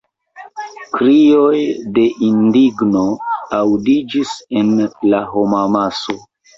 [0.95, 1.59] Krioj
[1.99, 3.05] de indigno
[3.61, 4.35] aŭdiĝis
[4.65, 4.77] en
[5.15, 6.23] la homamaso.